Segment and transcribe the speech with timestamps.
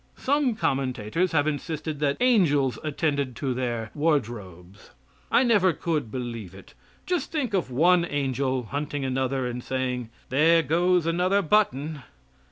[0.17, 4.89] Some commentators have insisted that angels attended to their wardrobes.
[5.31, 6.73] I never could believe it.
[7.05, 12.01] Just think of one angel hunting another and saying: "There goes another button."